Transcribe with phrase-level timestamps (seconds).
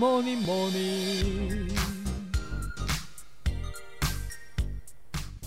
[0.00, 1.68] morning, morning.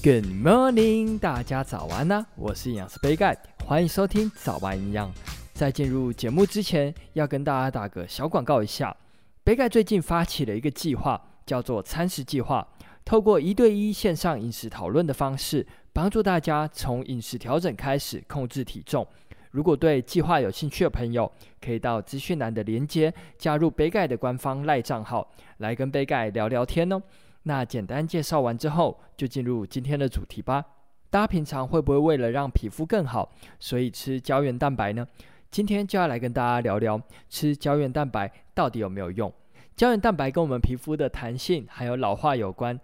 [0.03, 2.27] Good morning，大家早安呢、啊！
[2.35, 3.35] 我是营养师杯盖，
[3.65, 5.11] 欢迎收听早安营养。
[5.55, 8.95] 在进入节目之前，要跟大家打个小广告一下。
[9.43, 12.67] 杯盖最近发起了一个计划，叫做餐食计划，
[13.03, 19.07] 透过一对一线上饮食讨论的方式，帮助大家从饮食调整开始控制体重。
[19.53, 21.31] 如果对计划有兴趣的朋友，
[21.61, 26.99] 可以到资讯栏的连接加入杯盖的官方赖账号，来跟杯盖聊聊天哦。
[27.43, 30.65] 那简单介绍完之后，就进入今天的主题吧。
[31.11, 35.07] 大家平常会不会为了让皮肤更好，所以吃胶原蛋白呢？
[35.51, 36.99] 今天就要来跟大家聊聊
[37.29, 39.31] 吃胶原蛋白到底有没有用。
[39.75, 42.79] 胶原蛋白跟我们皮肤的弹性还有老化有关，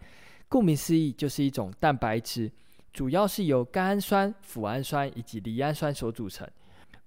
[0.47, 2.51] 顾名思义就是一种蛋白质，
[2.93, 6.47] 主要是由甘氨酸、脯氨酸以及赖氨酸所组成。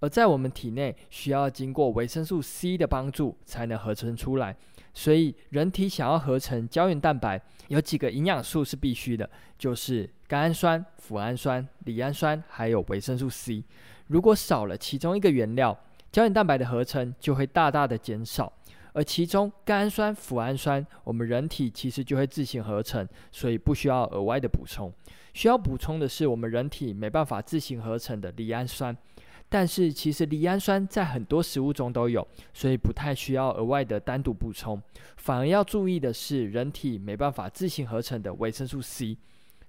[0.00, 4.56] 而在我们体内需要经过维生素 C 的帮助才能合成出来，
[4.92, 13.62] 所以人体想要合成胶原蛋白，有几个营养素是必须的，就是甘氨酸、脯氨酸、赖氨酸，还有维生素 C。
[14.08, 15.78] 如果少了其中一个原料，
[16.10, 18.52] 胶原蛋白的合成就会大大的减少。
[18.92, 24.92] 而其中甘氨酸、脯氨酸，我们人体其实就会自行合成，所以不需要额外的补充。
[25.32, 28.96] 需要补充的是我们人体没办法自行合成的赖氨酸。
[29.48, 34.80] 但是其实赖氨酸在很多食物中都有，所以不太需要额外的单独补充。
[35.16, 39.16] 反而要注意的是，人体没办法自行合成的维生素 C。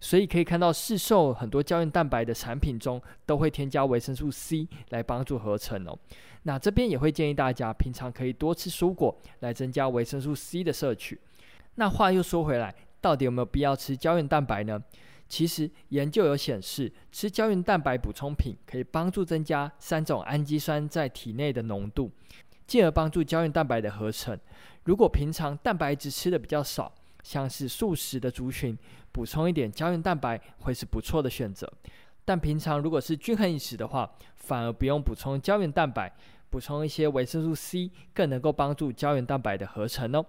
[0.04, 5.98] 所以可以看到市售很多胶原蛋白的产品中都会添加维生素 C 来帮助合成哦。
[6.42, 11.18] 那这边也会建议大家平常可以多吃蔬果来增加维生素 C 的摄取。
[11.76, 14.84] 那话又说回来，到底有没有必要吃胶原蛋白呢？
[15.30, 22.12] 其实研究有显示，吃胶原蛋白补充品可以帮助增加三种氨基酸在体内的浓度，
[22.68, 24.38] 进而帮助胶原蛋白的合成。
[24.84, 26.94] 如果平常蛋白质吃的比较少，
[27.24, 28.78] 像是素食的族群，
[29.12, 31.72] 补充一点胶原蛋白会是不错的选择。
[32.26, 36.14] 但平常如果是均衡饮食的话，反而不用补充胶原蛋白。
[36.54, 40.24] 补充一些维生素 C，更能够帮助胶原蛋白的合成哦。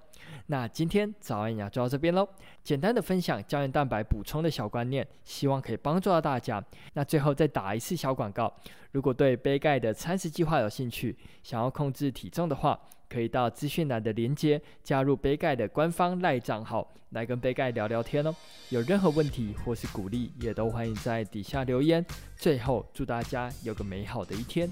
[0.46, 2.26] 那今天早安营养就到这边喽，
[2.62, 6.64] 简单的分享胶原蛋白补充的小观念，希望可以帮助到大家。
[6.94, 8.50] 那最后再打一次小广告，
[8.92, 12.80] 如果对杯盖的餐食计划有兴趣，想要控制体重的话，
[13.10, 18.34] 可以到资讯栏的连接加入杯盖的官方赖账号，来跟杯盖聊聊天哦。
[18.70, 22.02] 有任何问题或是鼓励，也都欢迎在底下留言。
[22.34, 24.70] 最后祝大家有个美好的一天。